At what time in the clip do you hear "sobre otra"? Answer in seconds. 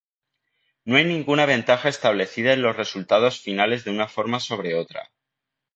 4.39-5.11